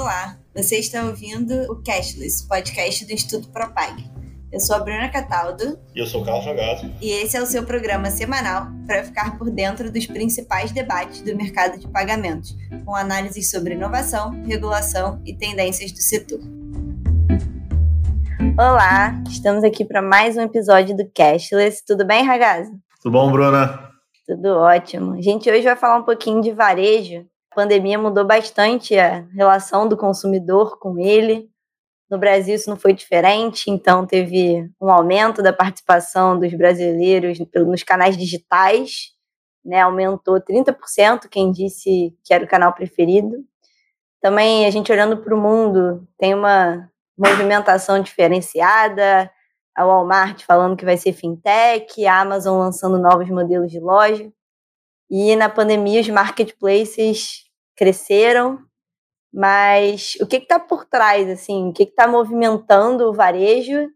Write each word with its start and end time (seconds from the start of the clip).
Olá, 0.00 0.34
você 0.56 0.78
está 0.78 1.04
ouvindo 1.04 1.70
o 1.70 1.82
Cashless, 1.84 2.48
podcast 2.48 3.04
do 3.04 3.12
Instituto 3.12 3.50
Propag. 3.50 4.02
Eu 4.50 4.58
sou 4.58 4.74
a 4.76 4.78
Bruna 4.78 5.10
Cataldo. 5.10 5.78
E 5.94 6.00
eu 6.00 6.06
sou 6.06 6.22
o 6.22 6.24
Carlos 6.24 6.42
Jogado. 6.42 6.90
E 7.02 7.10
esse 7.10 7.36
é 7.36 7.42
o 7.42 7.44
seu 7.44 7.64
programa 7.64 8.10
semanal 8.10 8.68
para 8.86 9.04
ficar 9.04 9.36
por 9.36 9.50
dentro 9.50 9.92
dos 9.92 10.06
principais 10.06 10.72
debates 10.72 11.20
do 11.20 11.36
mercado 11.36 11.78
de 11.78 11.86
pagamentos, 11.86 12.56
com 12.86 12.96
análises 12.96 13.50
sobre 13.50 13.74
inovação, 13.74 14.30
regulação 14.46 15.20
e 15.26 15.36
tendências 15.36 15.92
do 15.92 16.00
setor. 16.00 16.40
Olá, 18.58 19.22
estamos 19.28 19.62
aqui 19.62 19.84
para 19.84 20.00
mais 20.00 20.34
um 20.34 20.40
episódio 20.40 20.96
do 20.96 21.06
Cashless. 21.14 21.84
Tudo 21.86 22.06
bem, 22.06 22.24
Ragazzi? 22.24 22.72
Tudo 23.02 23.12
bom, 23.12 23.30
Bruna? 23.30 23.90
Tudo 24.26 24.48
ótimo. 24.60 25.18
A 25.18 25.20
gente 25.20 25.50
hoje 25.50 25.64
vai 25.64 25.76
falar 25.76 25.98
um 25.98 26.04
pouquinho 26.04 26.40
de 26.40 26.52
varejo 26.52 27.26
a 27.50 27.54
pandemia 27.54 27.98
mudou 27.98 28.24
bastante 28.24 28.96
a 28.96 29.24
relação 29.34 29.88
do 29.88 29.96
consumidor 29.96 30.78
com 30.78 30.98
ele. 30.98 31.50
No 32.08 32.18
Brasil 32.18 32.54
isso 32.54 32.70
não 32.70 32.76
foi 32.76 32.92
diferente, 32.92 33.70
então 33.70 34.06
teve 34.06 34.70
um 34.80 34.88
aumento 34.90 35.42
da 35.42 35.52
participação 35.52 36.38
dos 36.38 36.52
brasileiros 36.54 37.38
nos 37.66 37.82
canais 37.82 38.16
digitais, 38.16 39.12
né? 39.64 39.80
Aumentou 39.80 40.40
30%, 40.40 41.28
quem 41.28 41.50
disse 41.50 42.16
que 42.24 42.32
era 42.32 42.44
o 42.44 42.48
canal 42.48 42.72
preferido. 42.72 43.44
Também 44.20 44.66
a 44.66 44.70
gente 44.70 44.92
olhando 44.92 45.16
para 45.18 45.34
o 45.34 45.40
mundo, 45.40 46.06
tem 46.18 46.34
uma 46.34 46.88
movimentação 47.16 48.00
diferenciada, 48.00 49.30
a 49.76 49.84
Walmart 49.84 50.44
falando 50.44 50.76
que 50.76 50.84
vai 50.84 50.96
ser 50.96 51.12
fintech, 51.12 52.06
a 52.06 52.20
Amazon 52.20 52.58
lançando 52.58 52.98
novos 52.98 53.28
modelos 53.28 53.70
de 53.70 53.80
loja. 53.80 54.30
E 55.10 55.34
na 55.34 55.48
pandemia 55.48 56.00
os 56.00 56.08
marketplaces 56.08 57.44
cresceram, 57.76 58.58
mas 59.32 60.16
o 60.20 60.26
que 60.26 60.36
está 60.36 60.60
por 60.60 60.84
trás, 60.84 61.28
assim, 61.28 61.68
o 61.68 61.72
que 61.72 61.82
está 61.82 62.06
movimentando 62.06 63.08
o 63.08 63.12
varejo 63.12 63.88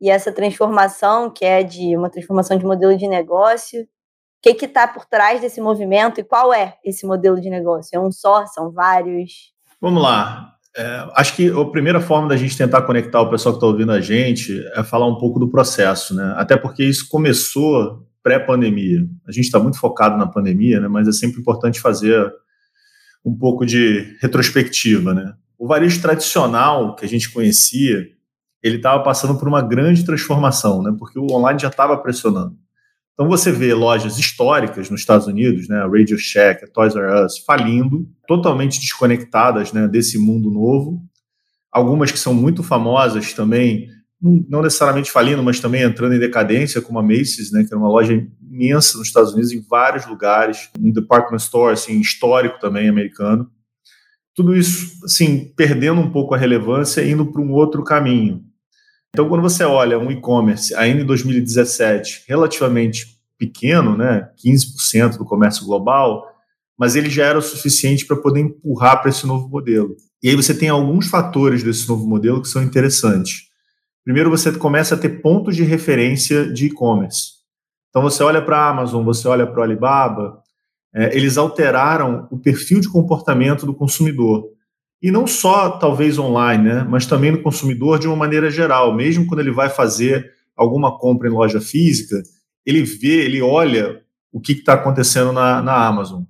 e 0.00 0.10
essa 0.10 0.32
transformação 0.32 1.30
que 1.30 1.44
é 1.44 1.62
de 1.62 1.96
uma 1.96 2.08
transformação 2.08 2.56
de 2.56 2.64
modelo 2.64 2.96
de 2.96 3.06
negócio? 3.06 3.82
O 3.82 4.54
que 4.54 4.64
está 4.64 4.86
por 4.86 5.06
trás 5.06 5.40
desse 5.40 5.60
movimento 5.60 6.20
e 6.20 6.24
qual 6.24 6.52
é 6.52 6.76
esse 6.84 7.06
modelo 7.06 7.40
de 7.40 7.48
negócio? 7.48 7.96
É 7.96 8.00
um 8.00 8.12
só? 8.12 8.46
São 8.46 8.70
vários? 8.70 9.52
Vamos 9.80 10.02
lá. 10.02 10.54
É, 10.76 11.08
acho 11.14 11.36
que 11.36 11.50
a 11.50 11.64
primeira 11.66 12.00
forma 12.00 12.28
da 12.28 12.36
gente 12.36 12.56
tentar 12.56 12.82
conectar 12.82 13.20
o 13.20 13.30
pessoal 13.30 13.54
que 13.54 13.58
está 13.58 13.66
ouvindo 13.66 13.92
a 13.92 14.00
gente 14.00 14.66
é 14.74 14.82
falar 14.82 15.06
um 15.06 15.18
pouco 15.18 15.38
do 15.38 15.50
processo, 15.50 16.14
né? 16.14 16.34
Até 16.36 16.56
porque 16.56 16.84
isso 16.84 17.08
começou 17.08 18.04
pré-pandemia. 18.24 19.06
A 19.28 19.30
gente 19.30 19.44
está 19.44 19.60
muito 19.60 19.78
focado 19.78 20.16
na 20.16 20.26
pandemia, 20.26 20.80
né, 20.80 20.88
mas 20.88 21.06
é 21.06 21.12
sempre 21.12 21.40
importante 21.40 21.78
fazer 21.78 22.32
um 23.22 23.36
pouco 23.36 23.66
de 23.66 24.16
retrospectiva. 24.20 25.12
Né? 25.12 25.34
O 25.58 25.68
varejo 25.68 26.00
tradicional 26.00 26.96
que 26.96 27.04
a 27.04 27.08
gente 27.08 27.30
conhecia, 27.30 28.08
ele 28.62 28.76
estava 28.76 29.02
passando 29.02 29.38
por 29.38 29.46
uma 29.46 29.60
grande 29.60 30.04
transformação, 30.04 30.82
né, 30.82 30.96
porque 30.98 31.18
o 31.18 31.30
online 31.30 31.60
já 31.60 31.68
estava 31.68 31.96
pressionando. 31.98 32.56
Então 33.12 33.28
você 33.28 33.52
vê 33.52 33.72
lojas 33.74 34.18
históricas 34.18 34.90
nos 34.90 35.00
Estados 35.00 35.26
Unidos, 35.26 35.68
né, 35.68 35.76
a 35.76 35.86
Radio 35.86 36.18
Shack, 36.18 36.64
a 36.64 36.68
Toys 36.68 36.96
R 36.96 37.24
Us, 37.24 37.38
falindo, 37.38 38.08
totalmente 38.26 38.80
desconectadas 38.80 39.72
né, 39.72 39.86
desse 39.86 40.18
mundo 40.18 40.50
novo. 40.50 41.00
Algumas 41.70 42.10
que 42.10 42.18
são 42.18 42.32
muito 42.32 42.62
famosas 42.62 43.34
também 43.34 43.88
não 44.48 44.62
necessariamente 44.62 45.10
falindo, 45.10 45.42
mas 45.42 45.60
também 45.60 45.82
entrando 45.82 46.14
em 46.14 46.18
decadência, 46.18 46.80
como 46.80 46.98
a 46.98 47.02
Macy's, 47.02 47.52
né, 47.52 47.62
que 47.62 47.68
era 47.68 47.78
uma 47.78 47.90
loja 47.90 48.26
imensa 48.40 48.96
nos 48.96 49.08
Estados 49.08 49.32
Unidos, 49.32 49.52
em 49.52 49.60
vários 49.60 50.06
lugares, 50.06 50.70
um 50.78 50.90
department 50.90 51.36
store 51.36 51.74
assim, 51.74 52.00
histórico 52.00 52.58
também 52.58 52.88
americano. 52.88 53.50
Tudo 54.34 54.56
isso, 54.56 55.04
assim, 55.04 55.52
perdendo 55.54 56.00
um 56.00 56.10
pouco 56.10 56.34
a 56.34 56.38
relevância, 56.38 57.06
indo 57.06 57.30
para 57.30 57.42
um 57.42 57.52
outro 57.52 57.84
caminho. 57.84 58.42
Então, 59.10 59.28
quando 59.28 59.42
você 59.42 59.62
olha 59.62 59.98
um 59.98 60.10
e-commerce 60.10 60.74
ainda 60.74 61.02
em 61.02 61.06
2017, 61.06 62.24
relativamente 62.26 63.18
pequeno, 63.38 63.96
né, 63.96 64.30
15% 64.42 65.18
do 65.18 65.24
comércio 65.24 65.66
global, 65.66 66.26
mas 66.78 66.96
ele 66.96 67.10
já 67.10 67.26
era 67.26 67.38
o 67.38 67.42
suficiente 67.42 68.06
para 68.06 68.16
poder 68.16 68.40
empurrar 68.40 69.00
para 69.00 69.10
esse 69.10 69.26
novo 69.26 69.48
modelo. 69.48 69.94
E 70.22 70.30
aí 70.30 70.34
você 70.34 70.54
tem 70.54 70.70
alguns 70.70 71.08
fatores 71.08 71.62
desse 71.62 71.86
novo 71.88 72.06
modelo 72.08 72.40
que 72.40 72.48
são 72.48 72.62
interessantes. 72.62 73.53
Primeiro, 74.04 74.28
você 74.28 74.52
começa 74.52 74.94
a 74.94 74.98
ter 74.98 75.22
pontos 75.22 75.56
de 75.56 75.64
referência 75.64 76.52
de 76.52 76.66
e-commerce. 76.66 77.34
Então, 77.88 78.02
você 78.02 78.22
olha 78.22 78.42
para 78.42 78.58
a 78.58 78.68
Amazon, 78.68 79.02
você 79.02 79.26
olha 79.26 79.46
para 79.46 79.60
o 79.60 79.62
Alibaba, 79.62 80.42
é, 80.94 81.16
eles 81.16 81.38
alteraram 81.38 82.28
o 82.30 82.38
perfil 82.38 82.80
de 82.80 82.88
comportamento 82.88 83.64
do 83.64 83.74
consumidor. 83.74 84.44
E 85.02 85.10
não 85.10 85.26
só, 85.26 85.70
talvez, 85.70 86.18
online, 86.18 86.64
né, 86.64 86.86
mas 86.88 87.06
também 87.06 87.32
no 87.32 87.42
consumidor 87.42 87.98
de 87.98 88.06
uma 88.06 88.16
maneira 88.16 88.50
geral. 88.50 88.94
Mesmo 88.94 89.26
quando 89.26 89.40
ele 89.40 89.50
vai 89.50 89.70
fazer 89.70 90.30
alguma 90.56 90.98
compra 90.98 91.28
em 91.28 91.32
loja 91.32 91.60
física, 91.60 92.22
ele 92.64 92.82
vê, 92.82 93.24
ele 93.24 93.40
olha 93.40 94.02
o 94.32 94.40
que 94.40 94.52
está 94.52 94.74
acontecendo 94.74 95.32
na, 95.32 95.62
na 95.62 95.86
Amazon. 95.86 96.22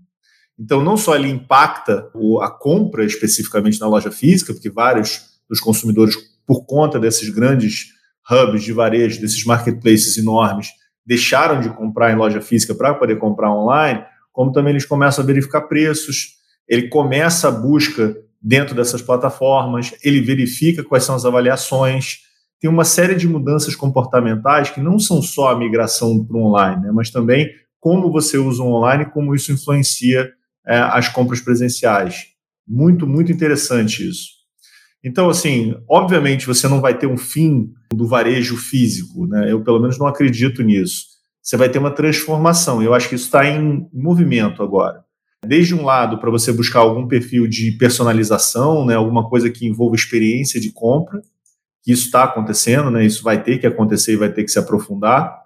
Então, 0.58 0.82
não 0.82 0.96
só 0.96 1.16
ele 1.16 1.28
impacta 1.28 2.10
a 2.40 2.50
compra 2.50 3.04
especificamente 3.04 3.80
na 3.80 3.88
loja 3.88 4.10
física, 4.10 4.52
porque 4.52 4.70
vários 4.70 5.40
dos 5.48 5.60
consumidores 5.60 6.16
por 6.46 6.64
conta 6.66 6.98
desses 6.98 7.28
grandes 7.28 7.86
hubs 8.30 8.62
de 8.62 8.72
varejo, 8.72 9.20
desses 9.20 9.44
marketplaces 9.44 10.16
enormes, 10.16 10.68
deixaram 11.04 11.60
de 11.60 11.68
comprar 11.70 12.12
em 12.12 12.16
loja 12.16 12.40
física 12.40 12.74
para 12.74 12.94
poder 12.94 13.18
comprar 13.18 13.52
online, 13.52 14.02
como 14.32 14.52
também 14.52 14.72
eles 14.72 14.86
começam 14.86 15.22
a 15.22 15.26
verificar 15.26 15.62
preços, 15.62 16.34
ele 16.68 16.88
começa 16.88 17.48
a 17.48 17.50
busca 17.50 18.16
dentro 18.40 18.74
dessas 18.74 19.02
plataformas, 19.02 19.94
ele 20.02 20.20
verifica 20.20 20.82
quais 20.82 21.04
são 21.04 21.14
as 21.14 21.24
avaliações, 21.24 22.18
tem 22.60 22.70
uma 22.70 22.84
série 22.84 23.14
de 23.14 23.28
mudanças 23.28 23.76
comportamentais 23.76 24.70
que 24.70 24.80
não 24.80 24.98
são 24.98 25.20
só 25.20 25.50
a 25.50 25.58
migração 25.58 26.24
para 26.24 26.36
o 26.36 26.44
online, 26.46 26.82
né, 26.82 26.90
mas 26.92 27.10
também 27.10 27.50
como 27.78 28.10
você 28.10 28.38
usa 28.38 28.62
o 28.62 28.72
online 28.72 29.04
como 29.06 29.34
isso 29.34 29.52
influencia 29.52 30.32
é, 30.66 30.78
as 30.78 31.08
compras 31.08 31.40
presenciais. 31.40 32.28
Muito, 32.66 33.06
muito 33.06 33.30
interessante 33.30 34.08
isso. 34.08 34.43
Então, 35.04 35.28
assim, 35.28 35.76
obviamente 35.86 36.46
você 36.46 36.66
não 36.66 36.80
vai 36.80 36.96
ter 36.96 37.06
um 37.06 37.18
fim 37.18 37.70
do 37.92 38.06
varejo 38.06 38.56
físico, 38.56 39.26
né? 39.26 39.52
Eu, 39.52 39.62
pelo 39.62 39.78
menos, 39.78 39.98
não 39.98 40.06
acredito 40.06 40.62
nisso. 40.62 41.14
Você 41.42 41.58
vai 41.58 41.68
ter 41.68 41.78
uma 41.78 41.90
transformação. 41.90 42.82
Eu 42.82 42.94
acho 42.94 43.10
que 43.10 43.14
isso 43.14 43.26
está 43.26 43.46
em 43.46 43.86
movimento 43.92 44.62
agora. 44.62 45.04
Desde 45.46 45.74
um 45.74 45.84
lado, 45.84 46.16
para 46.18 46.30
você 46.30 46.50
buscar 46.50 46.80
algum 46.80 47.06
perfil 47.06 47.46
de 47.46 47.72
personalização, 47.72 48.86
né? 48.86 48.94
alguma 48.94 49.28
coisa 49.28 49.50
que 49.50 49.66
envolva 49.66 49.94
experiência 49.94 50.58
de 50.58 50.72
compra, 50.72 51.20
que 51.82 51.92
isso 51.92 52.06
está 52.06 52.24
acontecendo, 52.24 52.90
né? 52.90 53.04
isso 53.04 53.22
vai 53.22 53.42
ter 53.42 53.58
que 53.58 53.66
acontecer 53.66 54.14
e 54.14 54.16
vai 54.16 54.30
ter 54.30 54.42
que 54.42 54.50
se 54.50 54.58
aprofundar. 54.58 55.38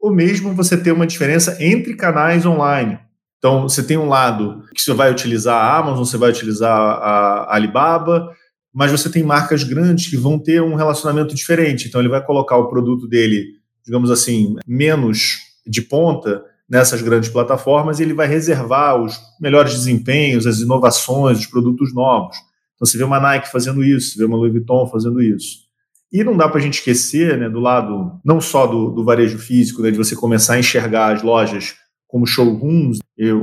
Ou 0.00 0.12
mesmo 0.12 0.52
você 0.52 0.76
ter 0.76 0.90
uma 0.90 1.06
diferença 1.06 1.56
entre 1.60 1.94
canais 1.94 2.44
online. 2.44 2.98
Então, 3.38 3.62
você 3.62 3.84
tem 3.84 3.96
um 3.96 4.08
lado 4.08 4.64
que 4.74 4.82
você 4.82 4.92
vai 4.92 5.12
utilizar 5.12 5.54
a 5.54 5.78
Amazon, 5.78 6.04
você 6.04 6.16
vai 6.16 6.30
utilizar 6.30 6.72
a 6.72 7.54
Alibaba, 7.54 8.34
mas 8.72 8.90
você 8.90 9.10
tem 9.10 9.22
marcas 9.22 9.64
grandes 9.64 10.08
que 10.08 10.16
vão 10.16 10.38
ter 10.38 10.62
um 10.62 10.74
relacionamento 10.74 11.34
diferente. 11.34 11.88
Então, 11.88 12.00
ele 12.00 12.08
vai 12.08 12.24
colocar 12.24 12.56
o 12.56 12.68
produto 12.68 13.08
dele, 13.08 13.44
digamos 13.84 14.10
assim, 14.10 14.54
menos 14.66 15.38
de 15.66 15.82
ponta 15.82 16.44
nessas 16.68 17.02
grandes 17.02 17.28
plataformas 17.28 17.98
e 17.98 18.04
ele 18.04 18.14
vai 18.14 18.28
reservar 18.28 18.96
os 18.96 19.18
melhores 19.40 19.72
desempenhos, 19.72 20.46
as 20.46 20.60
inovações, 20.60 21.38
os 21.40 21.46
produtos 21.46 21.92
novos. 21.92 22.36
Então, 22.74 22.86
você 22.86 22.96
vê 22.96 23.04
uma 23.04 23.18
Nike 23.20 23.50
fazendo 23.50 23.82
isso, 23.82 24.12
você 24.12 24.18
vê 24.18 24.24
uma 24.24 24.36
Louis 24.36 24.52
Vuitton 24.52 24.86
fazendo 24.86 25.20
isso. 25.20 25.68
E 26.12 26.24
não 26.24 26.36
dá 26.36 26.48
para 26.48 26.58
a 26.58 26.62
gente 26.62 26.74
esquecer, 26.74 27.38
né, 27.38 27.48
do 27.48 27.60
lado 27.60 28.20
não 28.24 28.40
só 28.40 28.66
do, 28.66 28.90
do 28.90 29.04
varejo 29.04 29.38
físico, 29.38 29.82
né, 29.82 29.90
de 29.90 29.98
você 29.98 30.16
começar 30.16 30.54
a 30.54 30.58
enxergar 30.58 31.14
as 31.14 31.22
lojas 31.22 31.74
como 32.08 32.26
showrooms, 32.26 32.98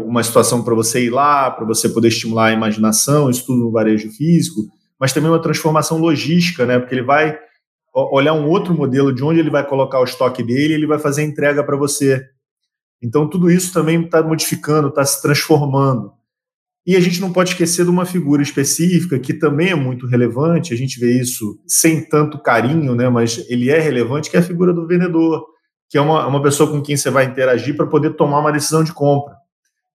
uma 0.06 0.22
situação 0.24 0.62
para 0.62 0.76
você 0.76 1.06
ir 1.06 1.09
lá, 1.09 1.50
para 1.50 1.66
você 1.66 1.88
poder 1.88 2.09
estimular 2.09 2.47
a 2.47 2.52
imaginação, 2.53 3.30
isso 3.30 3.46
tudo 3.46 3.64
no 3.64 3.72
varejo 3.72 4.09
físico, 4.12 4.68
mas 4.99 5.14
também 5.14 5.29
uma 5.29 5.41
transformação 5.41 5.97
logística, 5.97 6.66
né? 6.66 6.79
Porque 6.79 6.96
ele 6.96 7.03
vai 7.03 7.38
olhar 7.94 8.34
um 8.34 8.47
outro 8.47 8.73
modelo 8.73 9.14
de 9.14 9.23
onde 9.23 9.40
ele 9.40 9.49
vai 9.49 9.66
colocar 9.66 9.99
o 9.99 10.03
estoque 10.03 10.44
dele 10.44 10.76
ele 10.76 10.85
vai 10.85 10.99
fazer 10.99 11.22
a 11.22 11.26
entrega 11.26 11.64
para 11.64 11.76
você. 11.76 12.23
Então, 13.02 13.29
tudo 13.29 13.49
isso 13.49 13.73
também 13.73 14.03
está 14.03 14.22
modificando, 14.22 14.90
está 14.90 15.03
se 15.05 15.22
transformando. 15.22 16.11
E 16.85 16.96
a 16.96 16.99
gente 16.99 17.20
não 17.20 17.34
pode 17.34 17.49
esquecer 17.49 17.84
de 17.84 17.91
uma 17.91 18.05
figura 18.05 18.41
específica 18.41 19.20
que 19.20 19.34
também 19.34 19.70
é 19.70 19.76
muito 19.76 20.08
relevante, 20.08 20.73
a 20.73 20.78
gente 20.78 20.99
vê 20.99 21.20
isso 21.20 21.59
sem 21.67 22.08
tanto 22.08 22.41
carinho, 22.41 22.96
né, 22.96 23.09
mas 23.09 23.46
ele 23.49 23.70
é 23.70 23.78
relevante, 23.78 24.32
que 24.32 24.38
é 24.38 24.40
a 24.40 24.44
figura 24.44 24.73
do 24.73 24.88
vendedor, 24.88 25.46
que 25.90 25.97
é 25.97 26.02
uma, 26.02 26.26
uma 26.26 26.41
pessoa 26.41 26.72
com 26.72 26.82
quem 26.82 26.96
você 26.96 27.09
vai 27.09 27.26
interagir 27.26 27.76
para 27.76 27.85
poder 27.85 28.11
tomar 28.11 28.40
uma 28.40 28.53
decisão 28.53 28.84
de 28.84 28.94
compra. 28.94 29.35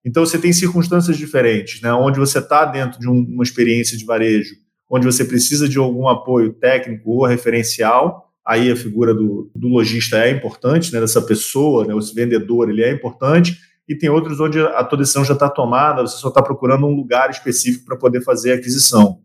Então, 0.05 0.25
você 0.25 0.39
tem 0.39 0.53
circunstâncias 0.53 1.17
diferentes, 1.17 1.81
né, 1.81 1.93
onde 1.93 2.21
você 2.21 2.39
está 2.39 2.65
dentro 2.67 3.01
de 3.01 3.09
um, 3.09 3.25
uma 3.27 3.43
experiência 3.43 3.97
de 3.97 4.05
varejo 4.05 4.55
onde 4.93 5.07
você 5.07 5.25
precisa 5.25 5.67
de 5.67 5.79
algum 5.79 6.07
apoio 6.07 6.53
técnico 6.53 7.11
ou 7.13 7.27
referencial, 7.27 8.31
aí 8.47 8.71
a 8.71 8.77
figura 8.77 9.15
do, 9.15 9.51
do 9.57 9.69
lojista 9.69 10.19
é 10.19 10.31
importante, 10.31 10.93
né, 10.93 11.01
dessa 11.01 11.23
pessoa, 11.23 11.87
né, 11.87 11.97
esse 11.97 12.15
vendedor, 12.15 12.69
ele 12.69 12.83
é 12.83 12.93
importante, 12.93 13.59
e 13.89 13.97
tem 13.97 14.11
outros 14.11 14.39
onde 14.39 14.61
a 14.61 14.85
tua 14.85 14.99
decisão 14.99 15.25
já 15.25 15.33
está 15.33 15.49
tomada, 15.49 16.03
você 16.03 16.19
só 16.19 16.29
está 16.29 16.43
procurando 16.43 16.85
um 16.87 16.95
lugar 16.95 17.31
específico 17.31 17.87
para 17.87 17.97
poder 17.97 18.23
fazer 18.23 18.53
a 18.53 18.57
aquisição. 18.57 19.21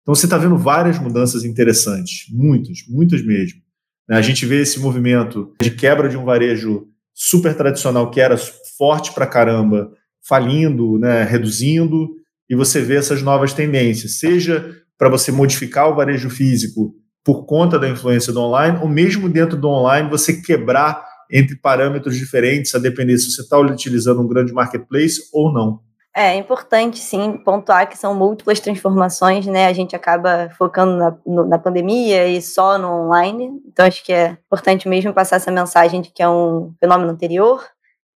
Então 0.00 0.14
você 0.14 0.24
está 0.24 0.38
vendo 0.38 0.56
várias 0.56 0.98
mudanças 0.98 1.44
interessantes, 1.44 2.26
muitas, 2.30 2.78
muitas 2.88 3.22
mesmo. 3.22 3.60
A 4.08 4.22
gente 4.22 4.46
vê 4.46 4.62
esse 4.62 4.80
movimento 4.80 5.52
de 5.60 5.72
quebra 5.72 6.08
de 6.08 6.16
um 6.16 6.24
varejo 6.24 6.88
super 7.12 7.54
tradicional 7.54 8.10
que 8.10 8.20
era 8.20 8.36
forte 8.78 9.12
para 9.12 9.26
caramba, 9.26 9.92
falindo, 10.22 10.98
né, 10.98 11.22
reduzindo, 11.22 12.16
e 12.48 12.54
você 12.54 12.80
vê 12.80 12.96
essas 12.96 13.20
novas 13.20 13.52
tendências, 13.52 14.18
seja 14.18 14.85
para 14.98 15.08
você 15.08 15.30
modificar 15.30 15.90
o 15.90 15.94
varejo 15.94 16.30
físico 16.30 16.94
por 17.24 17.44
conta 17.44 17.78
da 17.78 17.88
influência 17.88 18.32
do 18.32 18.40
online, 18.40 18.78
ou 18.80 18.88
mesmo 18.88 19.28
dentro 19.28 19.56
do 19.56 19.68
online 19.68 20.08
você 20.08 20.40
quebrar 20.40 21.04
entre 21.30 21.56
parâmetros 21.56 22.16
diferentes, 22.16 22.74
a 22.74 22.78
depender 22.78 23.18
se 23.18 23.30
você 23.32 23.42
está 23.42 23.58
utilizando 23.58 24.22
um 24.22 24.28
grande 24.28 24.52
marketplace 24.52 25.22
ou 25.32 25.52
não. 25.52 25.80
É, 26.16 26.28
é 26.28 26.36
importante, 26.36 26.98
sim, 26.98 27.36
pontuar 27.44 27.88
que 27.88 27.98
são 27.98 28.14
múltiplas 28.14 28.58
transformações, 28.58 29.44
né? 29.46 29.66
A 29.66 29.72
gente 29.74 29.94
acaba 29.94 30.48
focando 30.56 30.96
na, 30.96 31.18
no, 31.26 31.46
na 31.46 31.58
pandemia 31.58 32.26
e 32.26 32.40
só 32.40 32.78
no 32.78 32.88
online. 32.88 33.60
Então, 33.66 33.84
acho 33.84 34.02
que 34.02 34.14
é 34.14 34.38
importante 34.46 34.88
mesmo 34.88 35.12
passar 35.12 35.36
essa 35.36 35.50
mensagem 35.50 36.00
de 36.00 36.10
que 36.10 36.22
é 36.22 36.28
um 36.28 36.72
fenômeno 36.80 37.10
anterior 37.10 37.62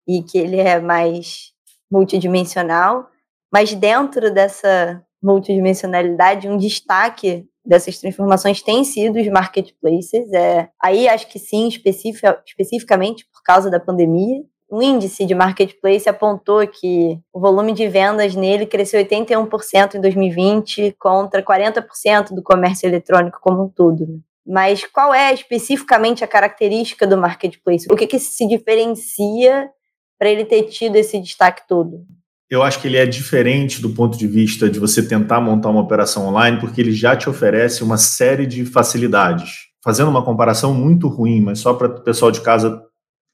e 0.08 0.22
que 0.22 0.38
ele 0.38 0.56
é 0.56 0.80
mais 0.80 1.52
multidimensional. 1.90 3.10
Mas 3.52 3.74
dentro 3.74 4.32
dessa 4.32 5.04
multidimensionalidade, 5.22 6.48
um 6.48 6.56
destaque 6.56 7.46
dessas 7.64 7.98
transformações 7.98 8.62
tem 8.62 8.84
sido 8.84 9.18
os 9.18 9.28
marketplaces. 9.28 10.32
É, 10.32 10.68
aí 10.82 11.08
acho 11.08 11.28
que 11.28 11.38
sim, 11.38 11.68
especificamente 11.68 13.26
por 13.32 13.42
causa 13.42 13.70
da 13.70 13.78
pandemia 13.78 14.42
o 14.70 14.80
índice 14.80 15.26
de 15.26 15.34
marketplace 15.34 16.08
apontou 16.08 16.66
que 16.66 17.20
o 17.32 17.40
volume 17.40 17.72
de 17.72 17.88
vendas 17.88 18.36
nele 18.36 18.64
cresceu 18.64 19.04
81% 19.04 19.96
em 19.96 20.00
2020 20.00 20.94
contra 20.98 21.42
40% 21.42 22.32
do 22.32 22.42
comércio 22.42 22.86
eletrônico 22.88 23.40
como 23.42 23.64
um 23.64 23.68
todo. 23.68 24.06
Né? 24.06 24.18
Mas 24.46 24.84
qual 24.84 25.12
é 25.12 25.34
especificamente 25.34 26.22
a 26.22 26.28
característica 26.28 27.04
do 27.04 27.18
marketplace? 27.18 27.88
O 27.90 27.96
que, 27.96 28.06
que 28.06 28.18
se 28.20 28.46
diferencia 28.46 29.68
para 30.16 30.30
ele 30.30 30.44
ter 30.44 30.62
tido 30.64 30.94
esse 30.94 31.18
destaque 31.18 31.66
todo? 31.66 32.06
Eu 32.50 32.64
acho 32.64 32.80
que 32.80 32.88
ele 32.88 32.96
é 32.96 33.06
diferente 33.06 33.80
do 33.80 33.90
ponto 33.90 34.18
de 34.18 34.26
vista 34.26 34.68
de 34.68 34.80
você 34.80 35.06
tentar 35.06 35.40
montar 35.40 35.70
uma 35.70 35.80
operação 35.80 36.26
online, 36.26 36.58
porque 36.58 36.80
ele 36.80 36.90
já 36.90 37.14
te 37.16 37.30
oferece 37.30 37.84
uma 37.84 37.96
série 37.96 38.44
de 38.44 38.64
facilidades. 38.64 39.68
Fazendo 39.84 40.10
uma 40.10 40.24
comparação 40.24 40.74
muito 40.74 41.06
ruim, 41.06 41.40
mas 41.40 41.60
só 41.60 41.72
para 41.72 41.86
o 41.86 42.02
pessoal 42.02 42.32
de 42.32 42.40
casa 42.40 42.82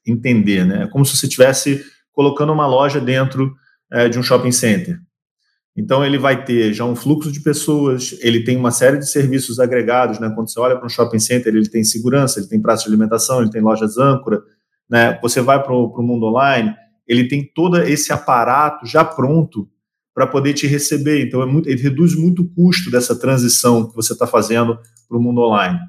entender, 0.05 0.63
né? 0.65 0.83
É 0.83 0.87
como 0.87 1.03
se 1.03 1.17
você 1.17 1.25
estivesse 1.25 1.83
colocando 2.13 2.53
uma 2.53 2.67
loja 2.67 3.01
dentro 3.01 3.55
é, 3.91 4.07
de 4.07 4.19
um 4.19 4.23
shopping 4.23 4.51
center. 4.51 4.99
Então 5.75 6.05
ele 6.05 6.17
vai 6.17 6.43
ter 6.45 6.73
já 6.73 6.85
um 6.85 6.95
fluxo 6.95 7.31
de 7.31 7.41
pessoas, 7.41 8.17
ele 8.21 8.43
tem 8.43 8.55
uma 8.55 8.71
série 8.71 8.97
de 8.97 9.09
serviços 9.09 9.59
agregados, 9.59 10.19
né? 10.19 10.31
Quando 10.33 10.49
você 10.49 10.59
olha 10.59 10.75
para 10.75 10.85
um 10.85 10.89
shopping 10.89 11.19
center, 11.19 11.55
ele 11.55 11.69
tem 11.69 11.83
segurança, 11.83 12.39
ele 12.39 12.47
tem 12.47 12.61
praça 12.61 12.83
de 12.83 12.89
alimentação, 12.89 13.41
ele 13.41 13.51
tem 13.51 13.61
lojas 13.61 13.97
âncora, 13.97 14.41
né? 14.87 15.19
Você 15.21 15.41
vai 15.41 15.61
para 15.61 15.73
o 15.73 16.01
mundo 16.03 16.27
online, 16.27 16.73
ele 17.07 17.27
tem 17.27 17.43
todo 17.43 17.77
esse 17.77 18.11
aparato 18.11 18.85
já 18.85 19.03
pronto 19.03 19.69
para 20.13 20.27
poder 20.27 20.53
te 20.53 20.67
receber. 20.67 21.25
Então 21.25 21.41
é 21.41 21.45
muito, 21.45 21.69
ele 21.69 21.81
reduz 21.81 22.15
muito 22.15 22.41
o 22.41 22.49
custo 22.49 22.89
dessa 22.89 23.17
transição 23.17 23.87
que 23.87 23.95
você 23.95 24.13
está 24.13 24.25
fazendo 24.25 24.77
para 25.07 25.17
o 25.17 25.21
mundo 25.21 25.41
online. 25.41 25.79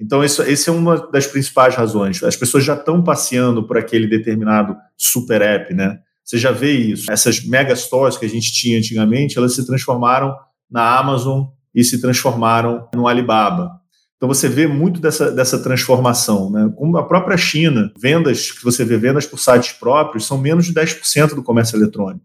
Então, 0.00 0.24
isso, 0.24 0.40
essa 0.40 0.70
é 0.70 0.72
uma 0.72 0.96
das 1.10 1.26
principais 1.26 1.74
razões. 1.74 2.22
As 2.22 2.34
pessoas 2.34 2.64
já 2.64 2.72
estão 2.72 3.04
passeando 3.04 3.66
por 3.66 3.76
aquele 3.76 4.06
determinado 4.06 4.74
super 4.96 5.42
app, 5.42 5.74
né? 5.74 5.98
Você 6.24 6.38
já 6.38 6.50
vê 6.50 6.72
isso. 6.72 7.12
Essas 7.12 7.44
mega 7.44 7.76
stores 7.76 8.16
que 8.16 8.24
a 8.24 8.28
gente 8.28 8.50
tinha 8.50 8.78
antigamente, 8.78 9.36
elas 9.36 9.54
se 9.54 9.66
transformaram 9.66 10.34
na 10.70 10.98
Amazon 10.98 11.48
e 11.74 11.84
se 11.84 12.00
transformaram 12.00 12.88
no 12.94 13.06
Alibaba. 13.06 13.79
Então 14.20 14.28
você 14.28 14.50
vê 14.50 14.66
muito 14.66 15.00
dessa, 15.00 15.32
dessa 15.32 15.62
transformação. 15.62 16.50
Né? 16.50 16.70
Como 16.76 16.98
a 16.98 17.06
própria 17.06 17.38
China, 17.38 17.90
vendas 17.98 18.50
que 18.50 18.62
você 18.62 18.84
vê 18.84 18.98
vendas 18.98 19.24
por 19.24 19.40
sites 19.40 19.72
próprios 19.72 20.26
são 20.26 20.36
menos 20.36 20.66
de 20.66 20.74
10% 20.74 21.34
do 21.34 21.42
comércio 21.42 21.78
eletrônico. 21.78 22.22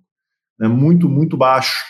Né? 0.59 0.68
Muito, 0.68 1.07
muito 1.07 1.38
baixo. 1.38 1.86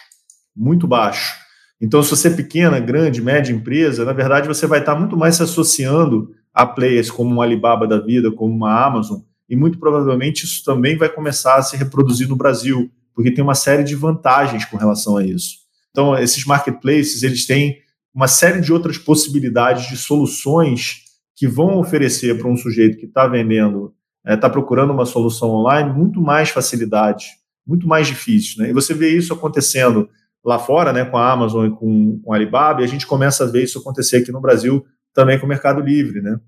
Muito 0.55 0.87
baixo. 0.87 1.33
Então, 1.81 2.03
se 2.03 2.11
você 2.11 2.27
é 2.27 2.35
pequena, 2.35 2.79
grande, 2.79 3.19
média 3.19 3.51
empresa, 3.51 4.05
na 4.05 4.13
verdade 4.13 4.47
você 4.47 4.67
vai 4.67 4.79
estar 4.79 4.93
muito 4.93 5.17
mais 5.17 5.37
se 5.37 5.43
associando 5.43 6.29
a 6.53 6.67
players 6.67 7.09
como 7.09 7.31
uma 7.31 7.43
Alibaba 7.43 7.87
da 7.87 7.99
vida, 7.99 8.31
como 8.31 8.53
uma 8.53 8.85
Amazon, 8.85 9.21
e 9.49 9.55
muito 9.55 9.79
provavelmente 9.79 10.45
isso 10.45 10.63
também 10.63 10.97
vai 10.97 11.09
começar 11.09 11.55
a 11.55 11.63
se 11.63 11.75
reproduzir 11.75 12.29
no 12.29 12.35
Brasil, 12.35 12.91
porque 13.15 13.31
tem 13.31 13.43
uma 13.43 13.55
série 13.55 13.83
de 13.83 13.95
vantagens 13.95 14.65
com 14.65 14.77
relação 14.77 15.17
a 15.17 15.25
isso. 15.25 15.65
Então, 15.89 16.15
esses 16.15 16.45
marketplaces, 16.45 17.23
eles 17.23 17.47
têm 17.47 17.79
uma 18.15 18.29
série 18.29 18.61
de 18.61 18.71
outras 18.71 18.97
possibilidades 18.97 19.89
de 19.89 19.97
soluções 19.97 21.01
que 21.35 21.45
vão 21.45 21.77
oferecer 21.77 22.37
para 22.37 22.47
um 22.47 22.55
sujeito 22.55 22.97
que 22.97 23.05
está 23.05 23.27
vendendo, 23.27 23.93
está 24.25 24.47
é, 24.47 24.49
procurando 24.49 24.93
uma 24.93 25.05
solução 25.05 25.49
online, 25.49 25.91
muito 25.91 26.21
mais 26.21 26.49
facilidade, 26.49 27.25
muito 27.67 27.85
mais 27.85 28.07
difícil. 28.07 28.63
Né? 28.63 28.69
E 28.69 28.73
você 28.73 28.93
vê 28.93 29.09
isso 29.09 29.33
acontecendo 29.33 30.09
lá 30.45 30.57
fora, 30.57 30.93
né, 30.93 31.03
com 31.03 31.17
a 31.17 31.31
Amazon 31.31 31.65
e 31.65 31.71
com, 31.71 32.19
com 32.23 32.31
a 32.31 32.35
Alibaba, 32.37 32.81
e 32.81 32.85
a 32.85 32.87
gente 32.87 33.05
começa 33.05 33.43
a 33.43 33.47
ver 33.47 33.63
isso 33.63 33.79
acontecer 33.79 34.17
aqui 34.17 34.31
no 34.31 34.39
Brasil 34.39 34.85
também 35.13 35.39
com 35.39 35.45
o 35.45 35.49
Mercado 35.49 35.81
Livre, 35.81 36.21
né? 36.21 36.39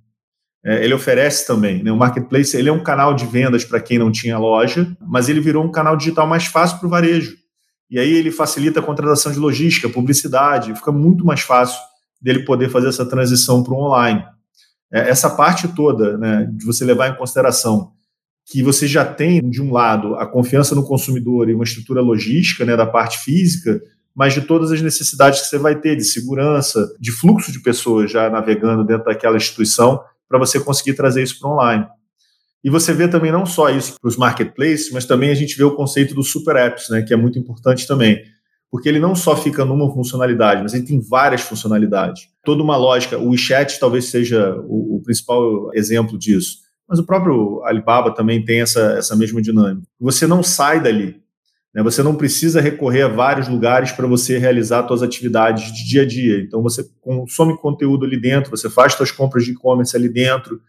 É, 0.64 0.84
ele 0.84 0.94
oferece 0.94 1.48
também, 1.48 1.82
né? 1.82 1.92
O 1.92 1.98
marketplace 1.98 2.56
ele 2.56 2.70
é 2.70 2.72
um 2.72 2.84
canal 2.84 3.14
de 3.14 3.26
vendas 3.26 3.64
para 3.64 3.80
quem 3.80 3.98
não 3.98 4.12
tinha 4.12 4.38
loja, 4.38 4.96
mas 5.02 5.30
ele 5.30 5.40
virou 5.40 5.64
um 5.64 5.72
canal 5.72 5.96
digital 5.96 6.28
mais 6.28 6.46
fácil 6.46 6.78
para 6.78 6.88
o 6.88 6.90
varejo. 6.90 7.38
E 7.90 8.00
aí 8.00 8.12
ele 8.12 8.32
facilita 8.32 8.80
a 8.80 8.84
contratação 8.84 9.32
de 9.32 9.40
logística, 9.40 9.90
publicidade, 9.90 10.76
fica 10.76 10.92
muito 10.92 11.26
mais 11.26 11.42
fácil 11.42 11.80
dele 12.22 12.44
poder 12.44 12.70
fazer 12.70 12.90
essa 12.90 13.06
transição 13.06 13.64
para 13.64 13.74
o 13.74 13.78
online. 13.78 14.24
É, 14.92 15.10
essa 15.10 15.30
parte 15.30 15.68
toda, 15.70 16.18
né, 16.18 16.50
de 16.52 16.66
você 16.66 16.84
levar 16.84 17.10
em 17.10 17.18
consideração 17.18 17.92
que 18.50 18.64
você 18.64 18.88
já 18.88 19.04
tem, 19.04 19.48
de 19.50 19.62
um 19.62 19.74
lado, 19.74 20.16
a 20.16 20.26
confiança 20.26 20.74
no 20.74 20.86
consumidor 20.86 21.50
e 21.50 21.54
uma 21.54 21.66
estrutura 21.66 22.02
logística 22.02 22.64
né, 22.64 22.78
da 22.78 22.86
parte 22.86 23.20
física, 23.20 23.82
mas 24.16 24.34
de 24.34 24.42
todas 24.42 24.72
as 24.72 24.82
necessidades 24.82 25.42
que 25.42 25.48
você 25.48 25.58
vai 25.58 25.76
ter 25.76 25.98
de 25.98 26.04
segurança, 26.06 26.88
de 26.98 27.12
fluxo 27.12 27.52
de 27.52 27.60
pessoas 27.62 28.10
já 28.10 28.30
navegando 28.30 28.86
dentro 28.86 29.06
daquela 29.06 29.36
instituição, 29.36 30.02
para 30.30 30.40
você 30.40 30.60
conseguir 30.60 30.94
trazer 30.94 31.24
isso 31.24 31.40
para 31.40 31.50
online. 31.50 31.88
E 32.68 32.70
você 32.70 32.94
vê 32.94 33.08
também 33.08 33.32
não 33.32 33.46
só 33.46 33.70
isso 33.70 33.96
para 34.02 34.10
os 34.10 34.18
marketplaces, 34.18 34.92
mas 34.92 35.06
também 35.06 35.30
a 35.30 35.34
gente 35.34 35.58
vê 35.58 35.64
o 35.64 35.76
conceito 35.76 36.14
dos 36.14 36.30
super 36.30 36.58
apps, 36.58 36.90
né, 36.90 37.02
que 37.02 37.14
é 37.14 37.18
muito 37.18 37.40
importante 37.40 37.88
também. 37.88 38.22
Porque 38.70 38.90
ele 38.90 39.00
não 39.00 39.16
só 39.16 39.38
fica 39.38 39.64
numa 39.64 39.90
funcionalidade, 39.94 40.62
mas 40.62 40.74
ele 40.74 40.84
tem 40.84 41.00
várias 41.00 41.40
funcionalidades. 41.42 42.24
Toda 42.44 42.62
uma 42.62 42.76
lógica. 42.76 43.18
O 43.18 43.30
WeChat 43.30 43.80
talvez 43.80 44.10
seja 44.10 44.54
o, 44.68 44.98
o 44.98 45.02
principal 45.02 45.74
exemplo 45.74 46.18
disso 46.18 46.68
mas 46.88 47.00
o 47.00 47.06
próprio 47.06 47.62
Alibaba 47.66 48.12
também 48.12 48.44
tem 48.44 48.62
essa, 48.62 48.94
essa 48.94 49.16
mesma 49.16 49.42
dinâmica. 49.42 49.86
Você 50.00 50.26
não 50.26 50.42
sai 50.42 50.82
dali, 50.82 51.22
né? 51.76 51.84
você 51.84 52.02
não 52.02 52.16
precisa 52.16 52.62
recorrer 52.62 53.02
a 53.02 53.08
vários 53.10 53.50
lugares 53.50 53.92
para 53.92 54.08
você 54.08 54.38
realizar 54.38 54.88
suas 54.88 55.04
atividades 55.04 55.74
de 55.74 55.86
dia 55.86 56.04
a 56.04 56.06
dia. 56.06 56.40
Então, 56.40 56.64
você 56.64 56.88
consome 57.02 57.58
conteúdo 57.58 58.06
ali 58.06 58.20
dentro, 58.20 58.50
você 58.50 58.70
faz 58.70 58.94
suas 58.94 59.12
compras 59.12 59.44
de 59.44 59.52
e-commerce 59.52 59.98
ali 59.98 60.08
dentro, 60.08 60.62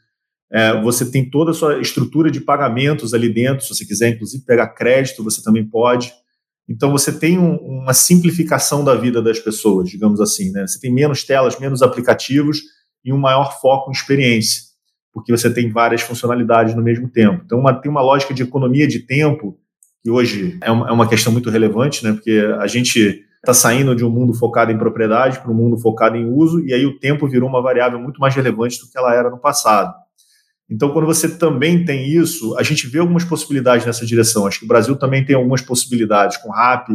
é, 0.50 0.80
você 0.80 1.10
tem 1.10 1.28
toda 1.28 1.50
a 1.50 1.54
sua 1.54 1.80
estrutura 1.80 2.30
de 2.30 2.40
pagamentos 2.40 3.14
ali 3.14 3.28
dentro, 3.32 3.64
se 3.64 3.74
você 3.74 3.84
quiser, 3.84 4.10
inclusive, 4.10 4.44
pegar 4.44 4.68
crédito, 4.68 5.24
você 5.24 5.42
também 5.42 5.64
pode. 5.64 6.12
Então, 6.68 6.90
você 6.90 7.12
tem 7.12 7.38
um, 7.38 7.56
uma 7.56 7.94
simplificação 7.94 8.84
da 8.84 8.94
vida 8.94 9.22
das 9.22 9.38
pessoas, 9.38 9.88
digamos 9.88 10.20
assim. 10.20 10.50
Né? 10.50 10.66
Você 10.66 10.78
tem 10.78 10.92
menos 10.92 11.24
telas, 11.24 11.58
menos 11.58 11.82
aplicativos 11.82 12.60
e 13.04 13.12
um 13.12 13.18
maior 13.18 13.58
foco 13.60 13.90
em 13.90 13.92
experiência 13.92 14.68
porque 15.18 15.32
você 15.32 15.52
tem 15.52 15.70
várias 15.70 16.02
funcionalidades 16.02 16.74
no 16.74 16.82
mesmo 16.82 17.08
tempo. 17.08 17.42
Então, 17.44 17.58
uma, 17.58 17.74
tem 17.74 17.90
uma 17.90 18.00
lógica 18.00 18.32
de 18.32 18.42
economia 18.42 18.86
de 18.86 19.00
tempo, 19.00 19.58
que 20.02 20.10
hoje 20.10 20.56
é 20.62 20.70
uma, 20.70 20.88
é 20.88 20.92
uma 20.92 21.08
questão 21.08 21.32
muito 21.32 21.50
relevante, 21.50 22.04
né? 22.04 22.12
porque 22.12 22.40
a 22.58 22.66
gente 22.66 23.24
está 23.36 23.52
saindo 23.52 23.94
de 23.94 24.04
um 24.04 24.10
mundo 24.10 24.32
focado 24.32 24.70
em 24.70 24.78
propriedade 24.78 25.40
para 25.40 25.50
um 25.50 25.54
mundo 25.54 25.76
focado 25.78 26.16
em 26.16 26.24
uso, 26.24 26.60
e 26.64 26.72
aí 26.72 26.86
o 26.86 26.98
tempo 26.98 27.28
virou 27.28 27.48
uma 27.48 27.62
variável 27.62 27.98
muito 27.98 28.20
mais 28.20 28.34
relevante 28.34 28.80
do 28.80 28.90
que 28.90 28.96
ela 28.96 29.14
era 29.14 29.30
no 29.30 29.38
passado. 29.38 29.92
Então, 30.70 30.90
quando 30.92 31.06
você 31.06 31.38
também 31.38 31.84
tem 31.84 32.06
isso, 32.06 32.56
a 32.58 32.62
gente 32.62 32.86
vê 32.86 32.98
algumas 32.98 33.24
possibilidades 33.24 33.86
nessa 33.86 34.04
direção. 34.04 34.46
Acho 34.46 34.60
que 34.60 34.64
o 34.66 34.68
Brasil 34.68 34.94
também 34.96 35.24
tem 35.24 35.34
algumas 35.34 35.62
possibilidades 35.62 36.36
com 36.36 36.50
RAP, 36.50 36.88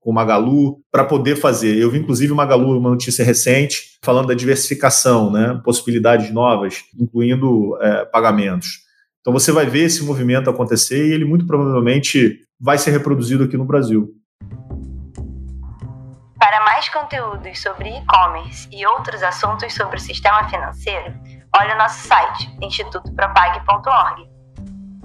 com 0.00 0.12
Magalu, 0.12 0.80
para 0.90 1.04
poder 1.04 1.36
fazer. 1.36 1.76
Eu 1.76 1.90
vi, 1.90 1.98
inclusive, 1.98 2.32
Magalu, 2.32 2.78
uma 2.78 2.88
notícia 2.88 3.22
recente, 3.22 3.98
falando 4.02 4.28
da 4.28 4.34
diversificação, 4.34 5.30
né? 5.30 5.60
possibilidades 5.62 6.32
novas, 6.32 6.84
incluindo 6.98 7.76
é, 7.82 8.06
pagamentos. 8.06 8.86
Então, 9.20 9.32
você 9.32 9.52
vai 9.52 9.66
ver 9.66 9.84
esse 9.84 10.02
movimento 10.02 10.48
acontecer 10.48 11.08
e 11.08 11.12
ele 11.12 11.26
muito 11.26 11.46
provavelmente 11.46 12.40
vai 12.58 12.78
ser 12.78 12.92
reproduzido 12.92 13.44
aqui 13.44 13.58
no 13.58 13.64
Brasil. 13.66 14.14
Para 16.38 16.64
mais 16.64 16.88
conteúdos 16.88 17.60
sobre 17.60 17.90
e-commerce 17.90 18.66
e 18.72 18.86
outros 18.86 19.22
assuntos 19.22 19.74
sobre 19.74 19.96
o 19.96 20.00
sistema 20.00 20.48
financeiro, 20.48 21.12
olhe 21.56 21.72
o 21.72 21.78
nosso 21.78 22.06
site 22.06 22.50
institutopropag.org. 22.62 24.28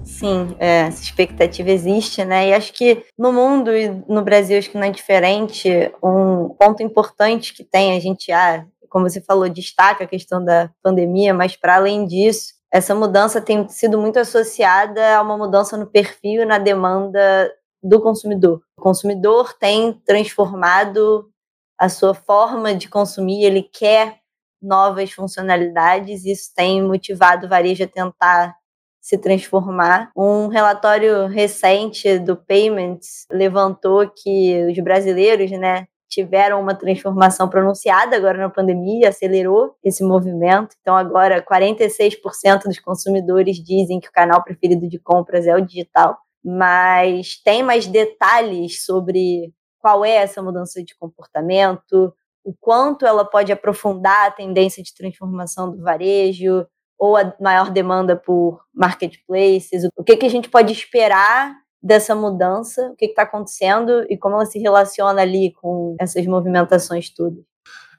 Sim, 0.04 0.54
é, 0.58 0.80
essa 0.82 1.02
expectativa 1.02 1.70
existe, 1.70 2.24
né? 2.24 2.48
E 2.48 2.54
acho 2.54 2.72
que 2.74 3.04
no 3.18 3.32
mundo 3.32 3.74
e 3.74 3.88
no 4.06 4.22
Brasil 4.22 4.58
acho 4.58 4.70
que 4.70 4.76
não 4.76 4.86
é 4.86 4.90
diferente. 4.90 5.68
Um 6.02 6.50
ponto 6.50 6.82
importante 6.82 7.54
que 7.54 7.64
tem, 7.64 7.96
a 7.96 8.00
gente, 8.00 8.30
ah, 8.30 8.66
como 8.90 9.08
você 9.08 9.20
falou, 9.20 9.48
destaca 9.48 10.04
a 10.04 10.06
questão 10.06 10.44
da 10.44 10.70
pandemia, 10.82 11.32
mas 11.32 11.56
para 11.56 11.76
além 11.76 12.06
disso, 12.06 12.52
essa 12.70 12.94
mudança 12.94 13.40
tem 13.40 13.66
sido 13.68 13.98
muito 13.98 14.18
associada 14.18 15.16
a 15.16 15.22
uma 15.22 15.38
mudança 15.38 15.76
no 15.76 15.86
perfil 15.86 16.42
e 16.42 16.44
na 16.46 16.58
demanda 16.58 17.50
do 17.82 18.00
consumidor. 18.00 18.60
O 18.78 18.82
consumidor 18.82 19.54
tem 19.54 19.92
transformado 20.04 21.30
a 21.78 21.88
sua 21.88 22.14
forma 22.14 22.74
de 22.74 22.88
consumir, 22.88 23.44
ele 23.44 23.62
quer 23.62 24.18
novas 24.64 25.12
funcionalidades, 25.12 26.24
isso 26.24 26.50
tem 26.54 26.82
motivado 26.82 27.46
o 27.46 27.48
varejo 27.48 27.84
a 27.84 27.88
tentar 27.88 28.56
se 29.00 29.18
transformar. 29.18 30.10
Um 30.16 30.48
relatório 30.48 31.26
recente 31.26 32.18
do 32.18 32.36
Payments 32.36 33.26
levantou 33.30 34.10
que 34.10 34.66
os 34.66 34.78
brasileiros, 34.82 35.50
né, 35.50 35.86
tiveram 36.08 36.60
uma 36.60 36.74
transformação 36.74 37.48
pronunciada 37.48 38.16
agora 38.16 38.38
na 38.38 38.48
pandemia, 38.48 39.08
acelerou 39.08 39.74
esse 39.82 40.02
movimento. 40.04 40.74
Então 40.80 40.96
agora 40.96 41.44
46% 41.44 42.64
dos 42.64 42.78
consumidores 42.78 43.56
dizem 43.56 44.00
que 44.00 44.08
o 44.08 44.12
canal 44.12 44.42
preferido 44.42 44.88
de 44.88 44.98
compras 44.98 45.46
é 45.46 45.54
o 45.54 45.60
digital. 45.60 46.16
Mas 46.42 47.36
tem 47.42 47.62
mais 47.62 47.86
detalhes 47.86 48.84
sobre 48.84 49.52
qual 49.78 50.04
é 50.04 50.12
essa 50.12 50.42
mudança 50.42 50.82
de 50.82 50.96
comportamento, 50.96 52.14
o 52.44 52.54
quanto 52.60 53.06
ela 53.06 53.24
pode 53.24 53.50
aprofundar 53.50 54.26
a 54.26 54.30
tendência 54.30 54.82
de 54.82 54.94
transformação 54.94 55.70
do 55.70 55.82
varejo, 55.82 56.66
ou 56.98 57.16
a 57.16 57.34
maior 57.40 57.70
demanda 57.70 58.16
por 58.16 58.60
marketplaces? 58.72 59.88
O 59.96 60.04
que, 60.04 60.16
que 60.16 60.26
a 60.26 60.30
gente 60.30 60.48
pode 60.48 60.72
esperar 60.72 61.54
dessa 61.82 62.14
mudança? 62.14 62.90
O 62.90 62.96
que 62.96 63.06
está 63.06 63.22
acontecendo 63.22 64.04
e 64.08 64.16
como 64.16 64.36
ela 64.36 64.46
se 64.46 64.58
relaciona 64.58 65.20
ali 65.20 65.52
com 65.60 65.96
essas 66.00 66.26
movimentações 66.26 67.10
todas? 67.10 67.42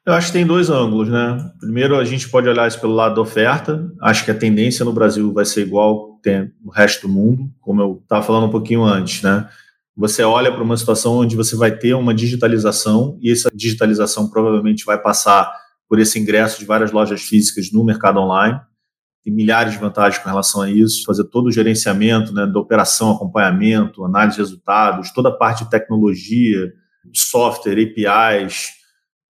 Eu 0.05 0.13
acho 0.13 0.27
que 0.27 0.33
tem 0.33 0.45
dois 0.45 0.69
ângulos, 0.69 1.09
né? 1.09 1.51
Primeiro, 1.59 1.97
a 1.97 2.03
gente 2.03 2.29
pode 2.29 2.47
olhar 2.47 2.67
isso 2.67 2.79
pelo 2.79 2.93
lado 2.93 3.15
da 3.15 3.21
oferta. 3.21 3.91
Acho 3.99 4.23
que 4.23 4.29
a 4.29 4.37
tendência 4.37 4.85
no 4.85 4.93
Brasil 4.93 5.33
vai 5.33 5.45
ser 5.45 5.61
igual 5.61 6.19
tem 6.21 6.51
no 6.63 6.71
resto 6.71 7.07
do 7.07 7.13
mundo, 7.13 7.49
como 7.59 7.81
eu 7.81 7.99
estava 8.03 8.23
falando 8.23 8.47
um 8.47 8.51
pouquinho 8.51 8.83
antes, 8.83 9.21
né? 9.23 9.47
Você 9.97 10.23
olha 10.23 10.51
para 10.51 10.63
uma 10.63 10.75
situação 10.75 11.17
onde 11.17 11.35
você 11.35 11.55
vai 11.55 11.77
ter 11.77 11.93
uma 11.93 12.13
digitalização 12.13 13.17
e 13.21 13.31
essa 13.31 13.49
digitalização 13.53 14.29
provavelmente 14.29 14.83
vai 14.85 15.01
passar 15.01 15.51
por 15.87 15.99
esse 15.99 16.19
ingresso 16.19 16.59
de 16.59 16.65
várias 16.65 16.91
lojas 16.91 17.21
físicas 17.21 17.71
no 17.71 17.83
mercado 17.83 18.19
online 18.19 18.59
tem 19.25 19.33
milhares 19.33 19.73
de 19.73 19.79
vantagens 19.79 20.21
com 20.21 20.29
relação 20.29 20.61
a 20.61 20.69
isso, 20.69 21.03
fazer 21.03 21.23
todo 21.23 21.47
o 21.47 21.51
gerenciamento 21.51 22.31
né, 22.31 22.45
da 22.45 22.59
operação, 22.59 23.09
acompanhamento, 23.09 24.05
análise 24.05 24.35
de 24.35 24.43
resultados, 24.43 25.11
toda 25.11 25.29
a 25.29 25.31
parte 25.31 25.63
de 25.63 25.71
tecnologia, 25.71 26.71
software, 27.11 27.81
APIs, 27.81 28.73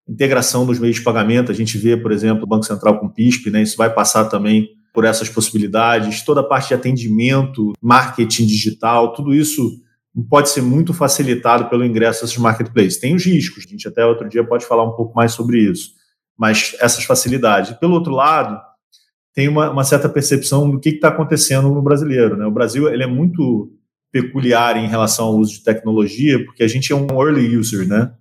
integração 0.06 0.66
dos 0.66 0.78
meios 0.78 0.96
de 0.96 1.02
pagamento. 1.02 1.50
A 1.50 1.54
gente 1.54 1.78
vê, 1.78 1.96
por 1.96 2.12
exemplo, 2.12 2.44
o 2.44 2.46
Banco 2.46 2.66
Central 2.66 3.00
com 3.00 3.06
o 3.06 3.12
PISP, 3.12 3.50
né, 3.50 3.62
isso 3.62 3.78
vai 3.78 3.88
passar 3.88 4.26
também 4.26 4.68
por 4.92 5.06
essas 5.06 5.30
possibilidades, 5.30 6.22
toda 6.22 6.42
a 6.42 6.44
parte 6.44 6.68
de 6.68 6.74
atendimento, 6.74 7.72
marketing 7.80 8.46
digital, 8.46 9.14
tudo 9.14 9.34
isso 9.34 9.80
pode 10.22 10.48
ser 10.48 10.62
muito 10.62 10.94
facilitado 10.94 11.68
pelo 11.68 11.84
ingresso 11.84 12.22
desses 12.22 12.38
marketplaces. 12.38 12.98
Tem 12.98 13.14
os 13.14 13.24
riscos, 13.24 13.64
a 13.66 13.70
gente 13.70 13.86
até 13.86 14.04
outro 14.04 14.28
dia 14.28 14.42
pode 14.42 14.64
falar 14.64 14.84
um 14.84 14.96
pouco 14.96 15.14
mais 15.14 15.32
sobre 15.32 15.58
isso, 15.60 15.90
mas 16.38 16.74
essas 16.80 17.04
facilidades. 17.04 17.76
Pelo 17.78 17.94
outro 17.94 18.12
lado, 18.12 18.60
tem 19.34 19.48
uma, 19.48 19.70
uma 19.70 19.84
certa 19.84 20.08
percepção 20.08 20.70
do 20.70 20.80
que 20.80 20.88
está 20.88 21.08
acontecendo 21.08 21.68
no 21.68 21.82
brasileiro. 21.82 22.36
Né? 22.36 22.46
O 22.46 22.50
Brasil 22.50 22.88
ele 22.88 23.02
é 23.02 23.06
muito 23.06 23.70
peculiar 24.10 24.78
em 24.78 24.88
relação 24.88 25.26
ao 25.26 25.36
uso 25.36 25.52
de 25.52 25.62
tecnologia, 25.62 26.42
porque 26.46 26.62
a 26.62 26.68
gente 26.68 26.90
é 26.90 26.96
um 26.96 27.06
early 27.20 27.54
user, 27.54 27.86
né? 27.86 28.12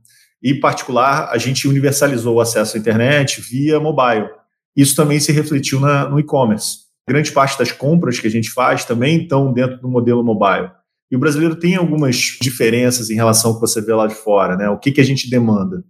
E, 0.43 0.51
em 0.51 0.59
particular, 0.59 1.29
a 1.31 1.37
gente 1.37 1.67
universalizou 1.67 2.35
o 2.35 2.41
acesso 2.41 2.75
à 2.75 2.79
internet 2.79 3.39
via 3.39 3.79
mobile. 3.79 4.29
Isso 4.75 4.93
também 4.95 5.19
se 5.19 5.31
refletiu 5.31 5.79
na, 5.79 6.09
no 6.09 6.19
e-commerce. 6.19 6.79
Grande 7.07 7.31
parte 7.31 7.57
das 7.57 7.71
compras 7.71 8.19
que 8.19 8.27
a 8.27 8.29
gente 8.29 8.51
faz 8.51 8.83
também 8.83 9.23
estão 9.23 9.53
dentro 9.53 9.79
do 9.79 9.87
modelo 9.87 10.23
mobile. 10.23 10.69
E 11.11 11.15
o 11.15 11.19
brasileiro 11.19 11.55
tem 11.55 11.75
algumas 11.75 12.37
diferenças 12.41 13.09
em 13.09 13.15
relação 13.15 13.51
ao 13.51 13.55
que 13.55 13.61
você 13.61 13.81
vê 13.81 13.93
lá 13.93 14.07
de 14.07 14.15
fora, 14.15 14.55
né? 14.55 14.69
O 14.69 14.79
que, 14.79 14.91
que 14.91 15.01
a 15.01 15.05
gente 15.05 15.29
demanda? 15.29 15.83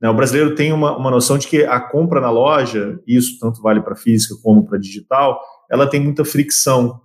Né, 0.00 0.08
o 0.08 0.14
brasileiro 0.14 0.54
tem 0.54 0.72
uma, 0.72 0.96
uma 0.96 1.10
noção 1.10 1.36
de 1.36 1.46
que 1.46 1.64
a 1.64 1.78
compra 1.78 2.20
na 2.20 2.30
loja, 2.30 2.98
isso 3.06 3.38
tanto 3.38 3.60
vale 3.60 3.82
para 3.82 3.94
física 3.94 4.34
como 4.42 4.64
para 4.64 4.78
digital, 4.78 5.38
ela 5.70 5.86
tem 5.86 6.00
muita 6.00 6.24
fricção. 6.24 7.00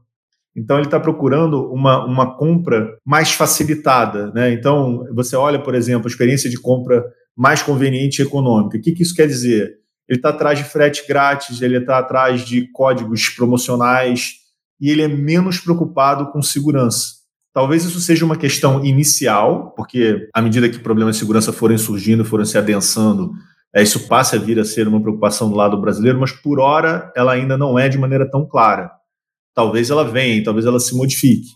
Então, 0.55 0.77
ele 0.77 0.88
está 0.88 1.00
procurando 1.00 1.69
uma, 1.69 2.05
uma 2.05 2.38
compra 2.38 2.97
mais 3.05 3.33
facilitada. 3.33 4.31
Né? 4.31 4.53
Então, 4.53 5.05
você 5.13 5.35
olha, 5.35 5.62
por 5.62 5.75
exemplo, 5.75 6.07
a 6.07 6.09
experiência 6.09 6.50
de 6.50 6.57
compra 6.57 7.03
mais 7.35 7.62
conveniente 7.62 8.21
e 8.21 8.25
econômica. 8.25 8.77
O 8.77 8.81
que, 8.81 8.93
que 8.93 9.03
isso 9.03 9.13
quer 9.13 9.27
dizer? 9.27 9.74
Ele 10.07 10.17
está 10.17 10.29
atrás 10.29 10.57
de 10.57 10.63
frete 10.63 11.05
grátis, 11.05 11.62
ele 11.62 11.77
está 11.77 11.97
atrás 11.97 12.45
de 12.45 12.71
códigos 12.71 13.27
promocionais 13.27 14.35
e 14.79 14.89
ele 14.89 15.01
é 15.01 15.07
menos 15.07 15.59
preocupado 15.59 16.31
com 16.31 16.41
segurança. 16.41 17.25
Talvez 17.55 17.85
isso 17.85 18.01
seja 18.01 18.25
uma 18.25 18.35
questão 18.35 18.83
inicial, 18.83 19.71
porque 19.77 20.27
à 20.33 20.41
medida 20.41 20.67
que 20.67 20.77
problemas 20.77 21.15
de 21.15 21.19
segurança 21.21 21.53
forem 21.53 21.77
surgindo, 21.77 22.25
forem 22.25 22.45
se 22.45 22.57
adensando, 22.57 23.31
é, 23.74 23.81
isso 23.81 24.09
passa 24.09 24.35
a 24.35 24.39
vir 24.39 24.59
a 24.59 24.65
ser 24.65 24.89
uma 24.89 25.01
preocupação 25.01 25.50
do 25.50 25.55
lado 25.55 25.79
brasileiro, 25.79 26.19
mas 26.19 26.33
por 26.33 26.59
hora 26.59 27.13
ela 27.15 27.31
ainda 27.31 27.57
não 27.57 27.79
é 27.79 27.88
de 27.88 27.97
maneira 27.97 28.29
tão 28.29 28.45
clara. 28.45 28.91
Talvez 29.53 29.89
ela 29.89 30.03
venha, 30.03 30.43
talvez 30.43 30.65
ela 30.65 30.81
se 30.81 30.93
modifique. 30.97 31.47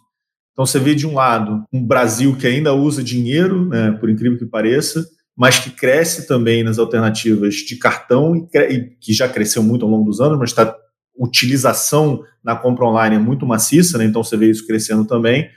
Então 0.54 0.66
você 0.66 0.80
vê 0.80 0.96
de 0.96 1.06
um 1.06 1.16
lado 1.16 1.66
um 1.72 1.86
Brasil 1.86 2.34
que 2.38 2.48
ainda 2.48 2.74
usa 2.74 3.04
dinheiro, 3.04 3.68
né, 3.68 3.92
por 4.00 4.10
incrível 4.10 4.38
que 4.38 4.46
pareça, 4.46 5.06
mas 5.36 5.60
que 5.60 5.70
cresce 5.70 6.26
também 6.26 6.64
nas 6.64 6.80
alternativas 6.80 7.56
de 7.56 7.76
cartão 7.76 8.48
e, 8.54 8.96
que 9.02 9.12
já 9.12 9.28
cresceu 9.28 9.62
muito 9.62 9.84
ao 9.84 9.92
longo 9.92 10.06
dos 10.06 10.22
anos, 10.22 10.40
mas 10.40 10.52
está 10.52 10.74
utilização 11.18 12.24
na 12.42 12.56
compra 12.56 12.86
online 12.86 13.18
é 13.18 13.20
muito 13.20 13.46
maciça, 13.46 13.98
né, 13.98 14.06
então 14.06 14.24
você 14.24 14.38
vê 14.38 14.50
isso 14.50 14.66
crescendo 14.66 15.04
também 15.04 15.50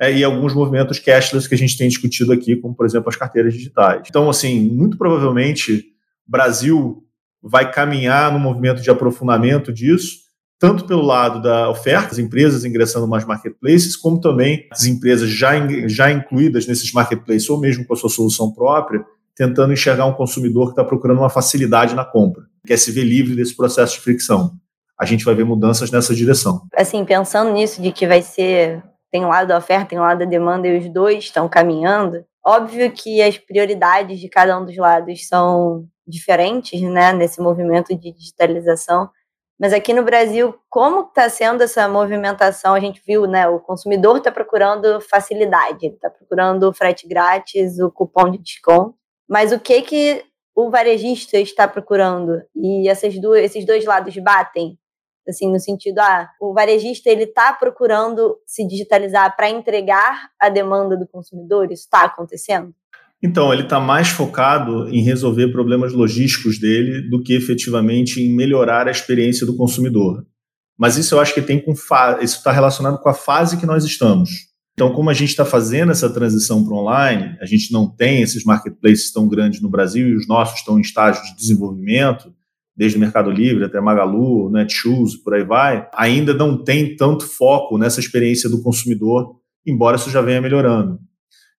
é, 0.00 0.10
e 0.10 0.24
alguns 0.24 0.54
movimentos 0.54 0.98
cashless 0.98 1.46
que 1.46 1.54
a 1.54 1.58
gente 1.58 1.76
tem 1.76 1.86
discutido 1.86 2.32
aqui, 2.32 2.56
como, 2.56 2.74
por 2.74 2.86
exemplo, 2.86 3.10
as 3.10 3.16
carteiras 3.16 3.52
digitais. 3.52 4.02
Então, 4.08 4.30
assim, 4.30 4.58
muito 4.70 4.96
provavelmente, 4.96 5.84
Brasil 6.26 7.04
vai 7.42 7.70
caminhar 7.70 8.32
no 8.32 8.38
movimento 8.38 8.80
de 8.80 8.90
aprofundamento 8.90 9.70
disso, 9.70 10.20
tanto 10.58 10.86
pelo 10.86 11.02
lado 11.02 11.42
da 11.42 11.68
oferta, 11.68 12.12
as 12.12 12.18
empresas 12.18 12.64
ingressando 12.64 13.06
mais 13.06 13.26
marketplaces, 13.26 13.94
como 13.94 14.18
também 14.18 14.66
as 14.70 14.86
empresas 14.86 15.28
já, 15.28 15.52
já 15.86 16.10
incluídas 16.10 16.66
nesses 16.66 16.90
marketplaces, 16.92 17.48
ou 17.50 17.60
mesmo 17.60 17.84
com 17.84 17.92
a 17.92 17.96
sua 17.96 18.10
solução 18.10 18.52
própria, 18.52 19.04
tentando 19.36 19.72
enxergar 19.72 20.06
um 20.06 20.12
consumidor 20.14 20.66
que 20.66 20.72
está 20.72 20.84
procurando 20.84 21.18
uma 21.18 21.30
facilidade 21.30 21.94
na 21.94 22.04
compra, 22.04 22.44
quer 22.66 22.78
se 22.78 22.90
ver 22.90 23.04
livre 23.04 23.34
desse 23.34 23.54
processo 23.54 23.94
de 23.94 24.00
fricção. 24.00 24.52
A 24.98 25.06
gente 25.06 25.24
vai 25.24 25.34
ver 25.34 25.44
mudanças 25.44 25.90
nessa 25.90 26.14
direção. 26.14 26.62
Assim, 26.74 27.04
pensando 27.06 27.52
nisso 27.52 27.80
de 27.80 27.90
que 27.90 28.06
vai 28.06 28.20
ser 28.20 28.82
tem 29.10 29.24
o 29.24 29.28
lado 29.28 29.48
da 29.48 29.58
oferta, 29.58 29.90
tem 29.90 29.98
o 29.98 30.02
lado 30.02 30.20
da 30.20 30.24
demanda 30.24 30.68
e 30.68 30.78
os 30.78 30.88
dois 30.92 31.24
estão 31.24 31.48
caminhando. 31.48 32.24
Óbvio 32.44 32.90
que 32.92 33.20
as 33.20 33.36
prioridades 33.36 34.18
de 34.20 34.28
cada 34.28 34.58
um 34.58 34.64
dos 34.64 34.76
lados 34.76 35.26
são 35.26 35.86
diferentes, 36.06 36.80
né, 36.80 37.12
nesse 37.12 37.40
movimento 37.40 37.94
de 37.96 38.12
digitalização. 38.12 39.10
Mas 39.60 39.74
aqui 39.74 39.92
no 39.92 40.02
Brasil, 40.02 40.58
como 40.70 41.02
está 41.02 41.28
sendo 41.28 41.62
essa 41.62 41.86
movimentação? 41.86 42.74
A 42.74 42.80
gente 42.80 43.02
viu, 43.06 43.26
né, 43.26 43.46
o 43.46 43.60
consumidor 43.60 44.16
está 44.16 44.32
procurando 44.32 45.00
facilidade, 45.02 45.86
está 45.86 46.08
procurando 46.08 46.72
frete 46.72 47.06
grátis, 47.06 47.78
o 47.78 47.90
cupom 47.90 48.30
de 48.30 48.38
desconto. 48.38 48.94
Mas 49.28 49.52
o 49.52 49.60
que 49.60 49.82
que 49.82 50.24
o 50.56 50.70
varejista 50.70 51.38
está 51.38 51.68
procurando? 51.68 52.42
E 52.56 52.88
essas 52.88 53.18
duas, 53.20 53.44
esses 53.44 53.66
dois 53.66 53.84
lados 53.84 54.16
batem? 54.16 54.78
Assim, 55.28 55.50
no 55.50 55.58
sentido, 55.58 55.98
ah, 55.98 56.28
o 56.40 56.52
varejista 56.52 57.10
ele 57.10 57.24
está 57.24 57.52
procurando 57.52 58.36
se 58.46 58.66
digitalizar 58.66 59.36
para 59.36 59.50
entregar 59.50 60.30
a 60.40 60.48
demanda 60.48 60.96
do 60.96 61.06
consumidor? 61.06 61.70
Isso 61.70 61.84
está 61.84 62.04
acontecendo? 62.04 62.74
Então, 63.22 63.52
ele 63.52 63.62
está 63.62 63.78
mais 63.78 64.08
focado 64.08 64.88
em 64.88 65.02
resolver 65.02 65.48
problemas 65.48 65.92
logísticos 65.92 66.58
dele 66.58 67.08
do 67.10 67.22
que 67.22 67.34
efetivamente 67.34 68.20
em 68.20 68.34
melhorar 68.34 68.88
a 68.88 68.90
experiência 68.90 69.46
do 69.46 69.56
consumidor. 69.56 70.24
Mas 70.78 70.96
isso 70.96 71.14
eu 71.14 71.20
acho 71.20 71.34
que 71.34 71.42
tem 71.42 71.60
com 71.60 71.72
isso 71.72 72.38
está 72.38 72.50
relacionado 72.50 72.98
com 72.98 73.08
a 73.10 73.14
fase 73.14 73.58
que 73.58 73.66
nós 73.66 73.84
estamos. 73.84 74.50
Então, 74.72 74.94
como 74.94 75.10
a 75.10 75.14
gente 75.14 75.28
está 75.28 75.44
fazendo 75.44 75.92
essa 75.92 76.08
transição 76.08 76.64
para 76.64 76.74
online, 76.74 77.36
a 77.38 77.44
gente 77.44 77.70
não 77.70 77.86
tem 77.86 78.22
esses 78.22 78.44
marketplaces 78.44 79.12
tão 79.12 79.28
grandes 79.28 79.60
no 79.60 79.68
Brasil 79.68 80.08
e 80.08 80.16
os 80.16 80.26
nossos 80.26 80.60
estão 80.60 80.78
em 80.78 80.80
estágio 80.80 81.22
de 81.22 81.36
desenvolvimento 81.36 82.34
desde 82.80 82.96
o 82.96 83.00
Mercado 83.00 83.30
Livre 83.30 83.62
até 83.62 83.78
Magalu, 83.78 84.50
Netshoes, 84.50 85.14
por 85.14 85.34
aí 85.34 85.44
vai, 85.44 85.86
ainda 85.94 86.32
não 86.32 86.64
tem 86.64 86.96
tanto 86.96 87.26
foco 87.26 87.76
nessa 87.76 88.00
experiência 88.00 88.48
do 88.48 88.62
consumidor, 88.62 89.36
embora 89.66 89.96
isso 89.96 90.08
já 90.08 90.22
venha 90.22 90.40
melhorando. 90.40 90.98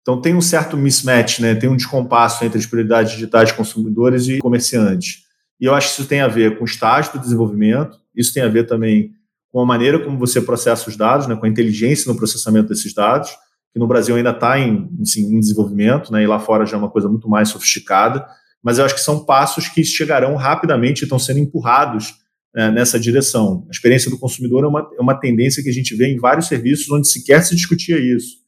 Então 0.01 0.19
tem 0.19 0.33
um 0.33 0.41
certo 0.41 0.75
mismatch, 0.75 1.39
né? 1.39 1.53
tem 1.53 1.69
um 1.69 1.75
descompasso 1.75 2.43
entre 2.43 2.57
as 2.57 2.65
prioridades 2.65 3.11
digitais 3.11 3.49
de 3.49 3.53
consumidores 3.53 4.27
e 4.27 4.39
comerciantes. 4.39 5.19
E 5.59 5.65
eu 5.65 5.75
acho 5.75 5.89
que 5.89 6.01
isso 6.01 6.09
tem 6.09 6.21
a 6.21 6.27
ver 6.27 6.57
com 6.57 6.63
o 6.63 6.67
estágio 6.67 7.13
do 7.13 7.19
desenvolvimento, 7.19 7.99
isso 8.15 8.33
tem 8.33 8.41
a 8.41 8.49
ver 8.49 8.65
também 8.65 9.11
com 9.51 9.61
a 9.61 9.65
maneira 9.65 9.99
como 9.99 10.17
você 10.17 10.41
processa 10.41 10.89
os 10.89 10.97
dados, 10.97 11.27
né, 11.27 11.35
com 11.35 11.45
a 11.45 11.49
inteligência 11.49 12.11
no 12.11 12.17
processamento 12.17 12.69
desses 12.69 12.95
dados, 12.95 13.29
que 13.71 13.79
no 13.79 13.85
Brasil 13.85 14.15
ainda 14.15 14.31
está 14.31 14.57
em, 14.57 14.89
assim, 14.99 15.35
em 15.35 15.39
desenvolvimento, 15.39 16.11
né, 16.11 16.23
e 16.23 16.25
lá 16.25 16.39
fora 16.39 16.65
já 16.65 16.77
é 16.77 16.79
uma 16.79 16.89
coisa 16.89 17.07
muito 17.07 17.29
mais 17.29 17.49
sofisticada, 17.49 18.25
mas 18.63 18.77
eu 18.77 18.85
acho 18.85 18.95
que 18.95 19.01
são 19.01 19.25
passos 19.25 19.67
que 19.67 19.83
chegarão 19.83 20.35
rapidamente 20.35 21.01
e 21.01 21.03
estão 21.03 21.19
sendo 21.19 21.39
empurrados 21.39 22.13
né, 22.53 22.69
nessa 22.69 22.99
direção. 22.99 23.65
A 23.67 23.71
experiência 23.71 24.09
do 24.09 24.19
consumidor 24.19 24.63
é 24.63 24.67
uma, 24.67 24.89
é 24.97 25.01
uma 25.01 25.19
tendência 25.19 25.63
que 25.63 25.69
a 25.69 25.73
gente 25.73 25.95
vê 25.95 26.07
em 26.07 26.17
vários 26.17 26.47
serviços 26.47 26.89
onde 26.91 27.07
sequer 27.07 27.43
se 27.43 27.55
discutia 27.55 27.97
isso. 27.97 28.41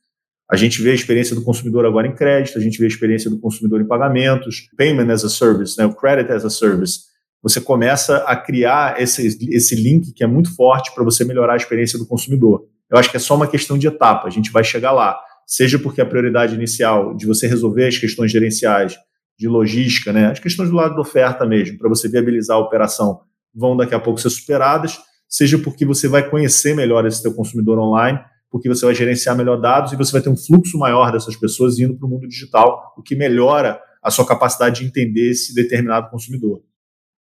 A 0.51 0.55
gente 0.55 0.81
vê 0.81 0.91
a 0.91 0.93
experiência 0.93 1.35
do 1.35 1.41
consumidor 1.41 1.85
agora 1.85 2.07
em 2.07 2.13
crédito, 2.13 2.57
a 2.57 2.61
gente 2.61 2.77
vê 2.77 2.85
a 2.85 2.87
experiência 2.87 3.29
do 3.29 3.39
consumidor 3.39 3.81
em 3.81 3.87
pagamentos, 3.87 4.67
payment 4.77 5.11
as 5.11 5.23
a 5.23 5.29
service, 5.29 5.77
né, 5.77 5.85
o 5.85 5.93
credit 5.93 6.31
as 6.31 6.45
a 6.45 6.49
service. 6.49 6.99
Você 7.41 7.59
começa 7.59 8.17
a 8.17 8.35
criar 8.35 9.01
esse, 9.01 9.37
esse 9.49 9.75
link 9.75 10.13
que 10.13 10.23
é 10.23 10.27
muito 10.27 10.55
forte 10.55 10.93
para 10.93 11.03
você 11.03 11.25
melhorar 11.25 11.53
a 11.53 11.57
experiência 11.57 11.97
do 11.97 12.05
consumidor. 12.05 12.65
Eu 12.89 12.97
acho 12.97 13.09
que 13.09 13.17
é 13.17 13.19
só 13.19 13.35
uma 13.35 13.47
questão 13.47 13.77
de 13.77 13.87
etapa, 13.87 14.27
a 14.27 14.29
gente 14.29 14.51
vai 14.51 14.63
chegar 14.63 14.91
lá. 14.91 15.19
Seja 15.47 15.79
porque 15.79 15.99
a 15.99 16.05
prioridade 16.05 16.55
inicial 16.55 17.15
de 17.15 17.25
você 17.25 17.47
resolver 17.47 17.87
as 17.87 17.97
questões 17.97 18.31
gerenciais, 18.31 18.97
de 19.37 19.47
logística, 19.47 20.13
né, 20.13 20.27
as 20.27 20.39
questões 20.39 20.69
do 20.69 20.75
lado 20.75 20.95
da 20.95 21.01
oferta 21.01 21.45
mesmo, 21.45 21.77
para 21.77 21.89
você 21.89 22.07
viabilizar 22.07 22.57
a 22.57 22.59
operação, 22.59 23.21
vão 23.53 23.75
daqui 23.75 23.95
a 23.95 23.99
pouco 23.99 24.19
ser 24.19 24.29
superadas, 24.29 24.99
seja 25.27 25.57
porque 25.57 25.85
você 25.85 26.07
vai 26.07 26.29
conhecer 26.29 26.75
melhor 26.75 27.05
esse 27.05 27.21
teu 27.21 27.33
consumidor 27.33 27.79
online 27.79 28.19
porque 28.53 28.69
você 28.69 28.85
vai 28.85 28.93
gerenciar 28.93 29.35
melhor 29.35 29.59
dados 29.59 29.91
e 29.93 29.95
você 29.95 30.11
vai 30.11 30.21
ter 30.21 30.29
um 30.29 30.37
fluxo 30.37 30.77
maior 30.77 31.11
dessas 31.11 31.35
pessoas 31.35 31.79
indo 31.79 31.97
para 31.97 32.05
o 32.05 32.09
mundo 32.09 32.27
digital, 32.27 32.93
o 32.95 33.01
que 33.01 33.15
melhora 33.15 33.81
a 33.99 34.11
sua 34.11 34.27
capacidade 34.27 34.79
de 34.79 34.85
entender 34.85 35.31
esse 35.31 35.55
determinado 35.55 36.11
consumidor. 36.11 36.61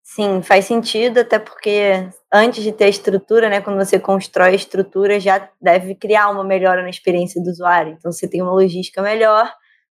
Sim, 0.02 0.42
faz 0.42 0.64
sentido, 0.64 1.20
até 1.20 1.38
porque 1.38 2.08
antes 2.34 2.64
de 2.64 2.72
ter 2.72 2.86
a 2.86 2.88
estrutura, 2.88 3.48
né, 3.48 3.60
quando 3.60 3.76
você 3.76 3.96
constrói 3.96 4.48
a 4.48 4.54
estrutura, 4.56 5.20
já 5.20 5.48
deve 5.62 5.94
criar 5.94 6.30
uma 6.30 6.42
melhora 6.42 6.82
na 6.82 6.90
experiência 6.90 7.40
do 7.40 7.48
usuário. 7.48 7.94
Então, 7.96 8.10
você 8.10 8.26
tem 8.26 8.42
uma 8.42 8.50
logística 8.50 9.00
melhor, 9.00 9.48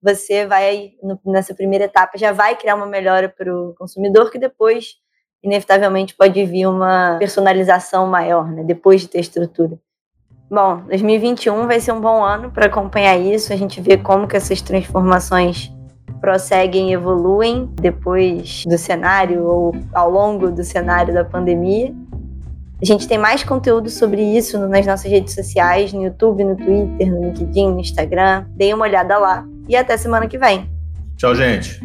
você 0.01 0.45
vai, 0.45 0.91
nessa 1.25 1.53
primeira 1.53 1.85
etapa, 1.85 2.17
já 2.17 2.31
vai 2.31 2.55
criar 2.55 2.75
uma 2.75 2.87
melhora 2.87 3.29
para 3.29 3.53
o 3.53 3.73
consumidor, 3.75 4.31
que 4.31 4.39
depois, 4.39 4.95
inevitavelmente, 5.43 6.15
pode 6.15 6.43
vir 6.43 6.65
uma 6.65 7.17
personalização 7.19 8.07
maior, 8.07 8.49
né, 8.49 8.63
depois 8.63 9.01
de 9.01 9.07
ter 9.07 9.19
estrutura. 9.19 9.77
Bom, 10.49 10.81
2021 10.89 11.67
vai 11.67 11.79
ser 11.79 11.93
um 11.93 12.01
bom 12.01 12.23
ano 12.23 12.51
para 12.51 12.65
acompanhar 12.65 13.17
isso, 13.17 13.53
a 13.53 13.55
gente 13.55 13.79
vê 13.79 13.97
como 13.97 14.27
que 14.27 14.35
essas 14.35 14.61
transformações 14.61 15.71
prosseguem 16.19 16.89
e 16.89 16.93
evoluem 16.93 17.69
depois 17.79 18.65
do 18.65 18.77
cenário 18.77 19.45
ou 19.45 19.73
ao 19.93 20.09
longo 20.09 20.51
do 20.51 20.63
cenário 20.63 21.13
da 21.13 21.23
pandemia. 21.23 21.93
A 22.81 22.85
gente 22.85 23.07
tem 23.07 23.17
mais 23.17 23.43
conteúdo 23.43 23.89
sobre 23.89 24.21
isso 24.21 24.57
nas 24.67 24.85
nossas 24.85 25.09
redes 25.09 25.33
sociais, 25.33 25.93
no 25.93 26.03
YouTube, 26.03 26.43
no 26.43 26.55
Twitter, 26.55 27.11
no 27.11 27.25
LinkedIn, 27.25 27.71
no 27.71 27.79
Instagram. 27.79 28.45
Deem 28.49 28.73
uma 28.73 28.85
olhada 28.85 29.17
lá 29.17 29.47
e 29.71 29.75
até 29.77 29.95
semana 29.95 30.27
que 30.27 30.37
vem. 30.37 30.69
Tchau, 31.15 31.33
gente. 31.33 31.79